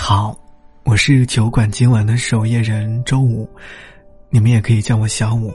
[0.00, 0.34] 好，
[0.84, 3.48] 我是酒馆今晚的守夜人周五，
[4.30, 5.52] 你们也可以叫我小五。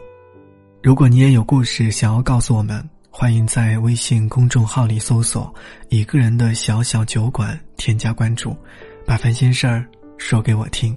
[0.84, 5.54] 如果你也有故事想要告诉我们，欢迎在微信公众号里搜索
[5.89, 8.55] “一个人的小小酒馆”，添加关注，
[9.04, 9.86] 把烦心事儿
[10.18, 10.96] 说给我听。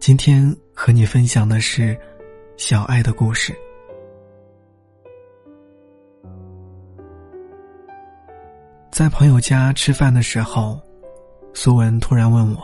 [0.00, 1.96] 今天和你分享的是
[2.58, 3.54] 小爱的故事。
[8.90, 10.78] 在朋友家吃饭的时候。
[11.56, 12.60] 苏文突然问我：“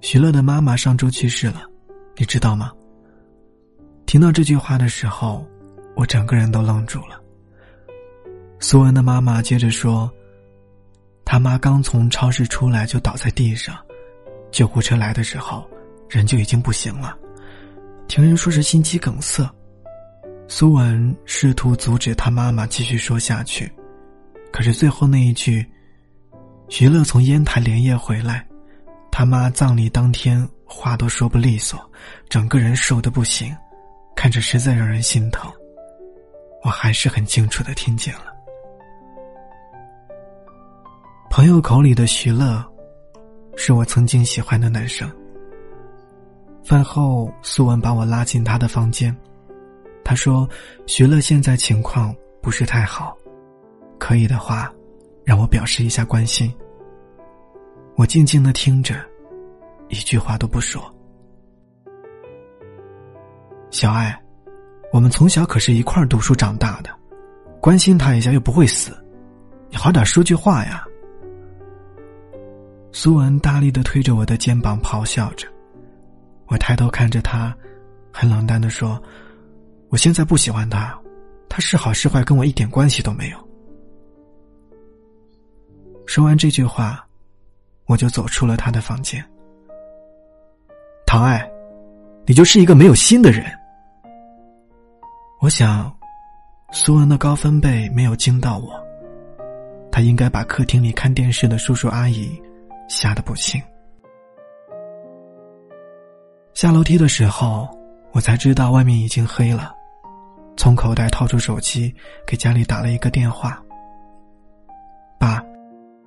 [0.00, 1.62] 徐乐的妈妈上周去世了，
[2.16, 2.72] 你知道吗？”
[4.06, 5.46] 听到这句话的时候，
[5.94, 7.20] 我整个人都愣住了。
[8.58, 10.10] 苏文的妈妈接着说
[11.26, 13.76] ：“他妈刚从超市出来就倒在地上，
[14.50, 15.68] 救护车来的时候，
[16.08, 17.14] 人就已经不行了。
[18.08, 19.48] 听人说是心肌梗塞。”
[20.48, 23.70] 苏文试图阻止他妈妈继续说下去，
[24.50, 25.64] 可是最后那一句。
[26.68, 28.44] 徐乐从烟台连夜回来，
[29.10, 31.78] 他妈葬礼当天话都说不利索，
[32.28, 33.54] 整个人瘦的不行，
[34.16, 35.50] 看着实在让人心疼。
[36.64, 38.32] 我还是很清楚的听见了。
[41.30, 42.64] 朋友口里的徐乐，
[43.56, 45.10] 是我曾经喜欢的男生。
[46.64, 49.14] 饭后，苏文把我拉进他的房间，
[50.02, 50.48] 他说
[50.86, 53.14] ：“徐乐现在情况不是太好，
[53.98, 54.72] 可以的话。”
[55.24, 56.52] 让我表示一下关心。
[57.96, 58.94] 我静静的听着，
[59.88, 60.82] 一句话都不说。
[63.70, 64.20] 小爱，
[64.92, 66.90] 我们从小可是一块儿读书长大的，
[67.60, 68.92] 关心他一下又不会死，
[69.70, 70.84] 你好点说句话呀！
[72.92, 75.48] 苏文大力的推着我的肩膀，咆哮着。
[76.46, 77.56] 我抬头看着他，
[78.12, 79.02] 很冷淡的说
[79.88, 80.96] ：“我现在不喜欢他，
[81.48, 83.38] 他是好是坏跟我一点关系都没有。”
[86.14, 87.04] 说完这句话，
[87.86, 89.20] 我就走出了他的房间。
[91.04, 91.44] 唐爱，
[92.24, 93.44] 你就是一个没有心的人。
[95.40, 95.92] 我想，
[96.70, 98.80] 苏文的高分贝没有惊到我，
[99.90, 102.40] 他应该把客厅里看电视的叔叔阿姨
[102.88, 103.60] 吓得不轻。
[106.54, 107.68] 下楼梯的时候，
[108.12, 109.74] 我才知道外面已经黑了，
[110.56, 111.92] 从口袋掏出手机，
[112.24, 113.60] 给家里打了一个电话。
[115.18, 115.44] 爸。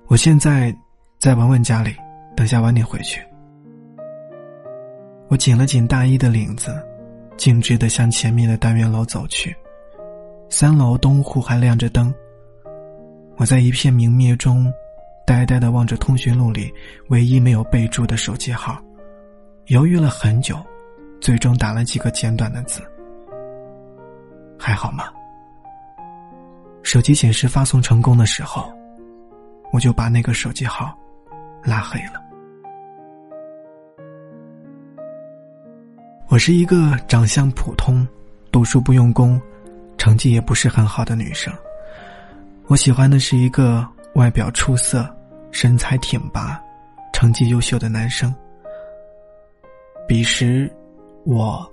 [0.08, 0.74] 我现在
[1.18, 1.94] 在文文家里，
[2.34, 3.22] 等下晚点回去。
[5.28, 6.74] 我紧了紧大衣的领子，
[7.36, 9.54] 径直的向前面的单元楼走去。
[10.48, 12.12] 三楼东户还亮着灯。
[13.36, 14.72] 我在一片明灭中，
[15.26, 16.72] 呆呆的望着通讯录里
[17.10, 18.82] 唯一没有备注的手机号，
[19.66, 20.58] 犹豫了很久，
[21.20, 22.80] 最终打了几个简短的字
[24.58, 25.04] ：“还好吗？”
[26.82, 28.72] 手机显示发送成功的时候。
[29.72, 30.96] 我就把那个手机号
[31.62, 32.22] 拉黑了。
[36.28, 38.06] 我是一个长相普通、
[38.52, 39.40] 读书不用功、
[39.96, 41.52] 成绩也不是很好的女生。
[42.66, 45.08] 我喜欢的是一个外表出色、
[45.50, 46.62] 身材挺拔、
[47.14, 48.34] 成绩优秀的男生。
[50.06, 50.70] 彼时，
[51.24, 51.66] 我、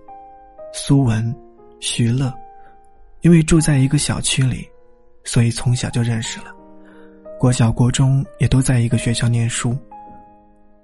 [0.74, 1.36] 苏文、
[1.82, 2.34] 徐乐，
[3.22, 4.66] 因为住在一个小区里，
[5.26, 6.55] 所以从小就认识了。
[7.38, 9.78] 国小、国中也都在一个学校念书。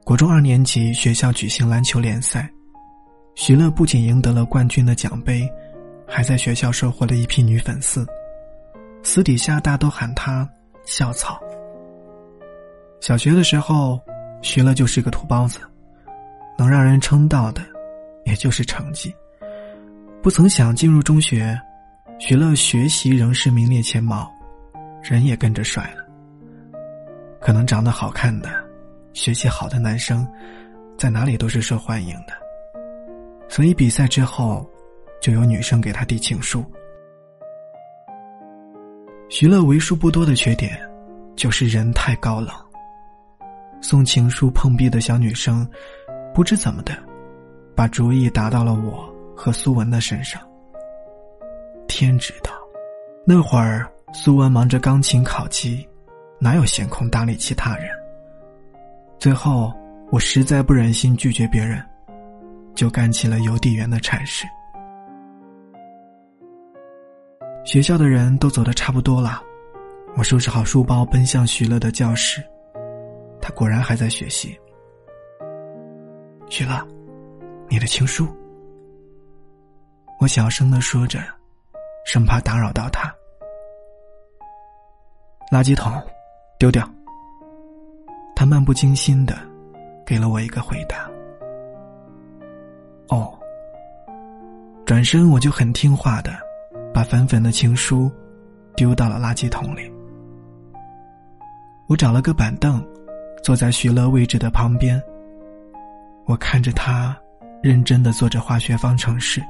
[0.04, 2.50] 国中二年级，学校举行篮球联赛，
[3.36, 5.50] 徐乐不仅赢得了冠军的奖杯，
[6.08, 8.06] 还在学校收获了一批女粉丝。
[9.04, 10.48] 私底下大都喊他
[10.86, 11.40] “校草”。
[13.00, 14.00] 小学的时候，
[14.42, 15.60] 徐乐就是个土包子，
[16.58, 17.62] 能让人称道的，
[18.26, 19.14] 也就是成绩。
[20.22, 21.60] 不曾想进入中学，
[22.20, 24.32] 徐乐学习仍是名列前茅，
[25.02, 26.01] 人也跟着帅了。
[27.42, 28.50] 可能长得好看的、
[29.14, 30.26] 学习好的男生，
[30.96, 32.34] 在哪里都是受欢迎的，
[33.50, 34.64] 所以比赛之后，
[35.20, 36.64] 就有女生给他递情书。
[39.28, 40.80] 徐乐为数不多的缺点，
[41.36, 42.54] 就是人太高冷。
[43.82, 45.68] 送情书碰壁的小女生，
[46.36, 46.96] 不知怎么的，
[47.76, 50.40] 把主意打到了我和苏文的身上。
[51.88, 52.52] 天知道，
[53.26, 55.88] 那会儿苏文忙着钢琴考级。
[56.44, 57.88] 哪有闲空搭理其他人？
[59.20, 59.72] 最后，
[60.12, 61.80] 我实在不忍心拒绝别人，
[62.74, 64.48] 就干起了邮递员的差事。
[67.64, 69.40] 学校的人都走的差不多了，
[70.18, 72.44] 我收拾好书包，奔向徐乐的教室。
[73.40, 74.60] 他果然还在学习。
[76.50, 76.84] 徐乐，
[77.70, 78.28] 你的情书。
[80.20, 81.20] 我小声的说着，
[82.04, 83.14] 生怕打扰到他。
[85.52, 86.02] 垃圾桶。
[86.62, 86.88] 丢掉。
[88.36, 89.36] 他漫不经心的
[90.06, 91.10] 给了我一个回答。
[93.10, 93.34] 哦。
[94.86, 96.38] 转身我就很听话的，
[96.94, 98.12] 把粉粉的情书
[98.76, 99.92] 丢到了垃圾桶里。
[101.88, 102.80] 我找了个板凳，
[103.42, 105.02] 坐在徐乐位置的旁边。
[106.26, 107.18] 我看着他
[107.64, 109.42] 认真的做着化学方程式，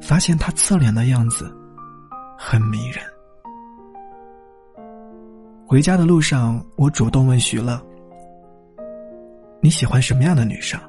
[0.00, 1.52] 发现他侧脸的样子
[2.38, 3.02] 很迷人。
[5.68, 7.78] 回家的路上，我主动问徐乐
[9.60, 10.80] ：“你喜欢什么样的女生？”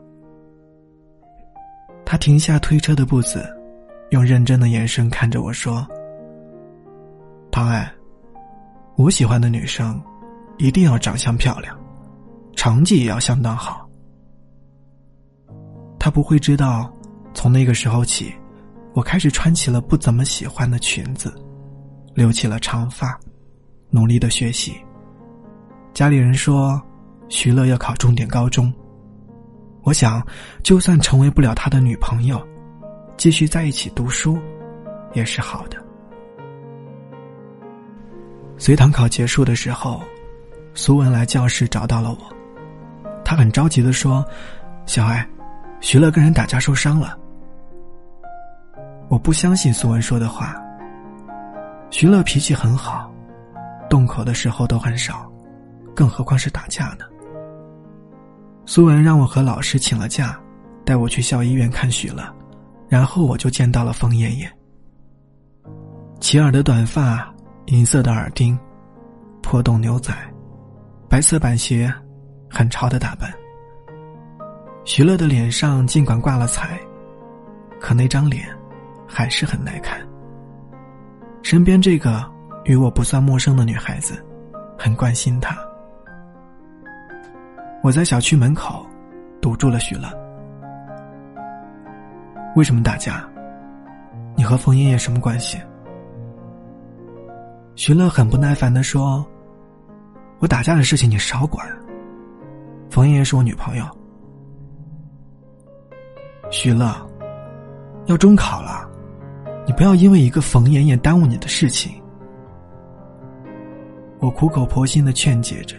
[2.05, 3.45] 他停下推车的步子，
[4.11, 5.85] 用认真的眼神看着我说
[7.51, 7.91] ：“唐爱，
[8.95, 10.01] 我喜欢的女生，
[10.57, 11.77] 一定要长相漂亮，
[12.55, 13.85] 成绩也要相当好。”
[15.99, 16.89] 他不会知道，
[17.33, 18.33] 从那个时候起，
[18.93, 21.33] 我开始穿起了不怎么喜欢的裙子，
[22.13, 23.19] 留起了长发，
[23.89, 24.75] 努力的学习。
[25.93, 26.81] 家里人说，
[27.27, 28.71] 徐乐要考重点高中。
[29.81, 30.25] 我想，
[30.61, 32.41] 就算成为不了他的女朋友，
[33.17, 34.37] 继续在一起读书，
[35.13, 35.77] 也是好的。
[38.57, 40.01] 随堂考结束的时候，
[40.73, 42.17] 苏文来教室找到了我，
[43.23, 44.23] 他很着急的说
[44.85, 45.27] ：“小艾，
[45.79, 47.17] 徐乐跟人打架受伤了。”
[49.09, 50.55] 我不相信苏文说的话。
[51.89, 53.11] 徐乐脾气很好，
[53.89, 55.31] 动口的时候都很少，
[55.95, 57.05] 更何况是打架呢？
[58.65, 60.39] 苏文让我和老师请了假，
[60.85, 62.23] 带我去校医院看许乐，
[62.87, 64.49] 然后我就见到了冯爷爷。
[66.19, 67.33] 齐耳的短发，
[67.65, 68.57] 银色的耳钉，
[69.41, 70.13] 破洞牛仔，
[71.09, 71.91] 白色板鞋，
[72.49, 73.33] 很潮的打扮。
[74.85, 76.79] 徐乐的脸上尽管挂了彩，
[77.79, 78.47] 可那张脸
[79.07, 79.99] 还是很耐看。
[81.41, 82.23] 身边这个
[82.69, 84.23] 与我不算陌生的女孩子，
[84.77, 85.57] 很关心他。
[87.81, 88.85] 我在小区门口
[89.41, 90.07] 堵住了徐乐。
[92.55, 93.27] 为什么打架？
[94.35, 95.59] 你和冯爷爷什么关系？
[97.73, 99.25] 徐乐很不耐烦的说
[100.37, 101.67] ：“我打架的事情你少管。
[102.91, 103.85] 冯爷爷是我女朋友。”
[106.51, 106.93] 徐乐，
[108.05, 108.87] 要中考了，
[109.65, 111.99] 你不要因为一个冯爷爷耽误你的事情。
[114.19, 115.75] 我苦口婆心的劝解着。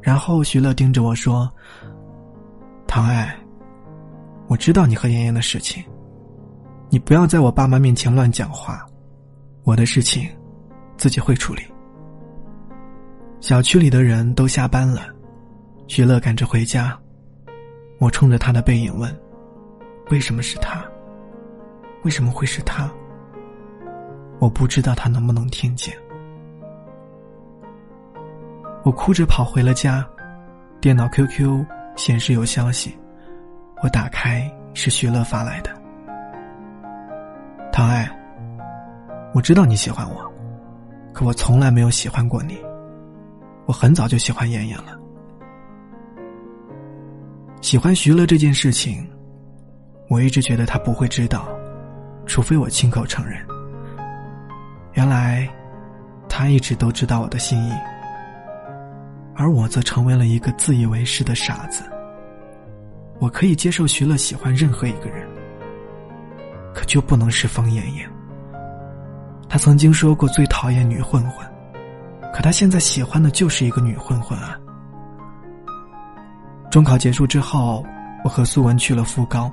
[0.00, 1.50] 然后徐乐盯着我说
[2.86, 3.36] ：“唐爱，
[4.48, 5.84] 我知道你和妍妍的事情，
[6.88, 8.86] 你不要在我爸妈面前乱讲话，
[9.64, 10.26] 我的事情
[10.96, 11.62] 自己会处理。”
[13.40, 15.02] 小区里的人都下班了，
[15.86, 16.98] 徐乐赶着回家，
[17.98, 19.14] 我冲着他的背影问
[20.10, 20.84] ：“为什么是他？
[22.04, 22.90] 为什么会是他？”
[24.40, 25.94] 我不知道他能不能听见。
[28.82, 30.06] 我哭着跑回了家，
[30.80, 31.64] 电脑 QQ
[31.96, 32.96] 显示有消息，
[33.82, 35.70] 我打开是徐乐发来的。
[37.70, 38.10] 唐爱，
[39.34, 40.32] 我知道你喜欢我，
[41.12, 42.58] 可我从来没有喜欢过你。
[43.66, 44.98] 我很早就喜欢妍妍了。
[47.60, 49.06] 喜欢徐乐这件事情，
[50.08, 51.46] 我一直觉得他不会知道，
[52.24, 53.38] 除非我亲口承认。
[54.94, 55.46] 原来，
[56.30, 57.72] 他一直都知道我的心意。
[59.40, 61.82] 而我则成为了一个自以为是的傻子。
[63.18, 65.26] 我可以接受徐乐喜欢任何一个人，
[66.74, 68.06] 可就不能是方艳艳。
[69.48, 71.50] 他曾经说过最讨厌女混混，
[72.34, 74.58] 可他现在喜欢的就是一个女混混啊。
[76.70, 77.82] 中考结束之后，
[78.22, 79.50] 我和苏文去了复高，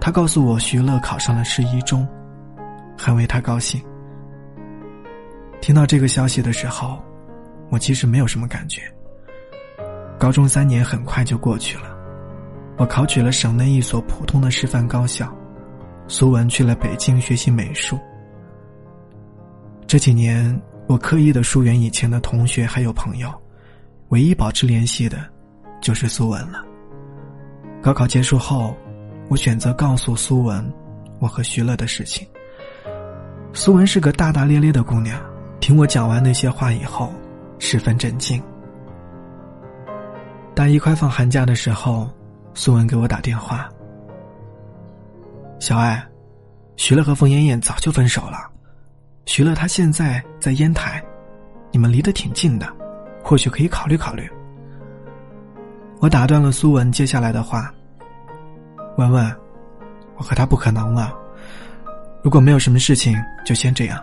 [0.00, 2.04] 他告诉我徐乐考上了市一中，
[2.98, 3.80] 很为他高兴。
[5.60, 7.00] 听到这个消息的时候，
[7.70, 8.82] 我其实没有什么感觉。
[10.18, 11.84] 高中三年很快就过去了，
[12.78, 15.30] 我考取了省内一所普通的师范高校，
[16.08, 17.98] 苏文去了北京学习美术。
[19.86, 23.30] 这几年，我刻意的疏远以前的同学还有朋友，
[24.08, 25.18] 唯一保持联系的，
[25.80, 26.64] 就是苏文了。
[27.82, 28.74] 高考结束后，
[29.28, 30.72] 我选择告诉苏文，
[31.20, 32.26] 我和徐乐的事情。
[33.52, 35.20] 苏文是个大大咧咧的姑娘，
[35.60, 37.12] 听我讲完那些话以后，
[37.58, 38.42] 十分震惊。
[40.56, 42.10] 大一快放寒假的时候，
[42.54, 43.68] 苏文给我打电话。
[45.58, 46.02] 小爱，
[46.76, 48.38] 徐乐和冯妍妍早就分手了，
[49.26, 51.04] 徐乐他现在在烟台，
[51.70, 52.66] 你们离得挺近的，
[53.22, 54.26] 或许可以考虑考虑。
[56.00, 57.70] 我打断了苏文接下来的话。
[58.96, 59.36] 文文，
[60.16, 61.12] 我和他不可能了，
[62.22, 64.02] 如果没有什么事情，就先这样。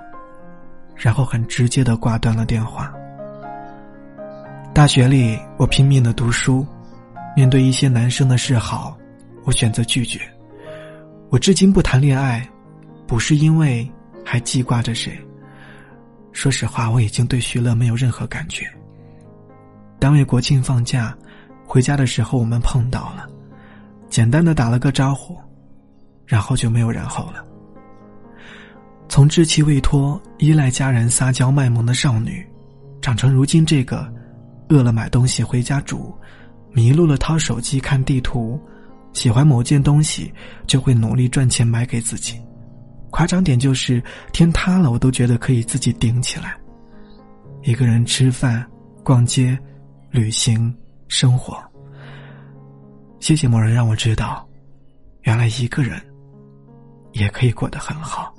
[0.96, 2.94] 然后很直接的挂断了电话。
[4.74, 6.66] 大学里，我拼命的读书，
[7.36, 8.98] 面对一些男生的示好，
[9.44, 10.20] 我选择拒绝。
[11.30, 12.44] 我至今不谈恋爱，
[13.06, 13.88] 不是因为
[14.26, 15.16] 还记挂着谁。
[16.32, 18.66] 说实话，我已经对徐乐没有任何感觉。
[20.00, 21.16] 单位国庆放假，
[21.68, 23.28] 回家的时候我们碰到了，
[24.10, 25.38] 简单的打了个招呼，
[26.26, 27.46] 然后就没有然后了。
[29.08, 32.44] 从稚气未脱、依赖家人、撒娇卖萌的少女，
[33.02, 34.12] 长成如今这个。
[34.74, 36.12] 饿了买东西回家煮，
[36.72, 38.60] 迷路了掏手机看地图，
[39.14, 40.34] 喜欢某件东西
[40.66, 42.42] 就会努力赚钱买给自己。
[43.12, 46.58] 夸张点就是天塌了我都觉得可以自己顶起来。
[47.62, 48.66] 一个人吃饭、
[49.04, 49.56] 逛街、
[50.10, 50.76] 旅行、
[51.08, 51.56] 生活。
[53.20, 54.46] 谢谢某人让我知道，
[55.22, 56.02] 原来一个人
[57.12, 58.34] 也可以过得很好。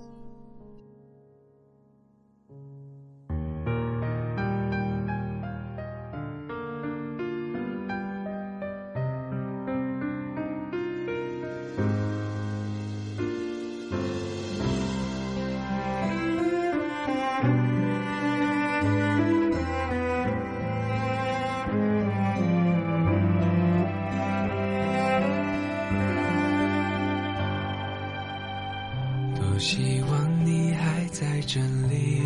[29.45, 32.23] 多希望你还在这里，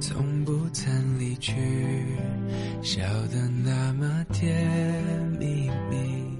[0.00, 1.54] 从不曾离去，
[2.82, 3.02] 笑
[3.32, 4.66] 得那么甜
[5.38, 6.38] 蜜蜜。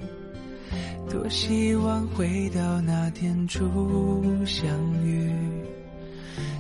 [1.09, 3.65] 多希望回到那天初
[4.45, 4.69] 相
[5.05, 5.31] 遇，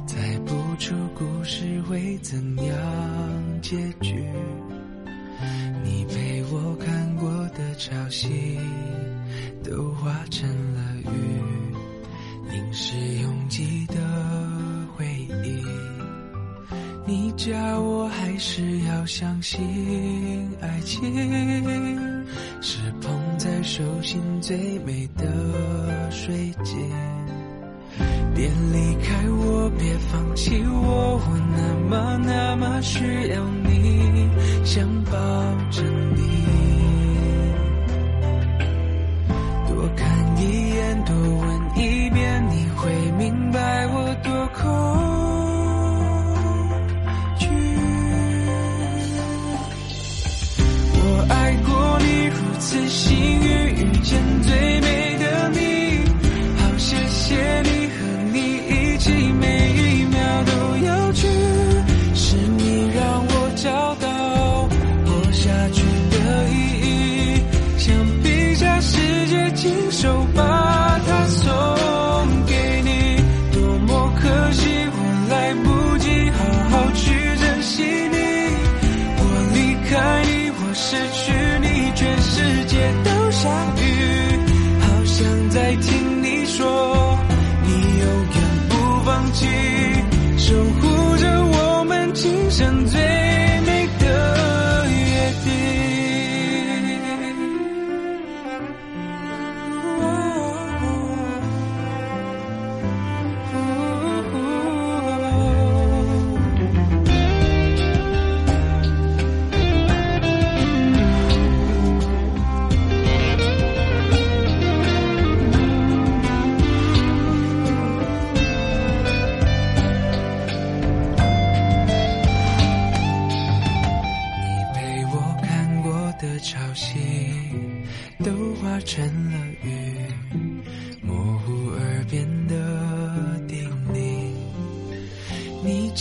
[0.06, 4.24] 猜不出故事会怎样结局。
[5.84, 8.56] 你陪我看过的潮汐，
[9.62, 11.65] 都化成了雨。
[12.56, 13.96] 凝视拥挤的
[14.96, 15.04] 回
[15.44, 15.62] 忆，
[17.04, 19.60] 你叫我还是要相信
[20.62, 21.02] 爱情，
[22.62, 26.90] 是捧在手心最美的水晶。
[28.34, 34.30] 别离开我，别放弃我，我那么那么需要你，
[34.64, 35.12] 想抱
[35.70, 35.82] 着
[36.14, 36.65] 你。
[44.56, 44.95] 成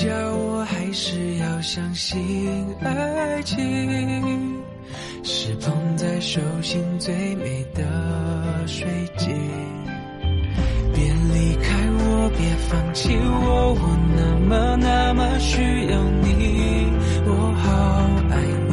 [0.08, 2.18] 要我还是要相信
[2.82, 4.64] 爱情，
[5.24, 9.30] 是捧在手心最美的水晶。
[10.94, 16.88] 别离开我，别放弃我，我那么那么需要你，
[17.26, 17.66] 我好
[18.32, 18.34] 爱。
[18.42, 18.64] 你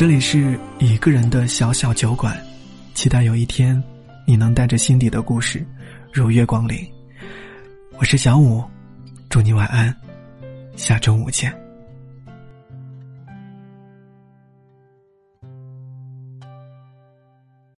[0.00, 2.34] 这里是一个人的小小酒馆，
[2.94, 3.78] 期待有一天，
[4.26, 5.62] 你能带着心底的故事，
[6.10, 6.78] 如约光临。
[7.98, 8.64] 我是小五，
[9.28, 9.94] 祝你晚安，
[10.74, 11.54] 下周五见。